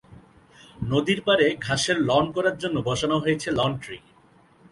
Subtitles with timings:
[0.89, 3.97] নদীর পাড়ে ঘাসের লন করার জন্য বসানো হয়েছে লন ট্রি।